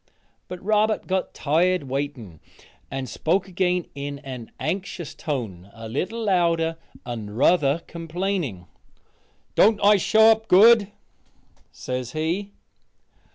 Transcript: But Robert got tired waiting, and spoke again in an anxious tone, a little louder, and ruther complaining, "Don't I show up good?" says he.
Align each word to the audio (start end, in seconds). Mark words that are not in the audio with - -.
But 0.47 0.59
Robert 0.63 1.05
got 1.05 1.31
tired 1.35 1.83
waiting, 1.83 2.39
and 2.89 3.07
spoke 3.07 3.47
again 3.47 3.85
in 3.93 4.17
an 4.23 4.49
anxious 4.59 5.13
tone, 5.13 5.69
a 5.75 5.87
little 5.87 6.23
louder, 6.25 6.77
and 7.05 7.37
ruther 7.37 7.83
complaining, 7.85 8.65
"Don't 9.53 9.79
I 9.83 9.97
show 9.97 10.31
up 10.31 10.47
good?" 10.47 10.91
says 11.71 12.13
he. 12.13 12.51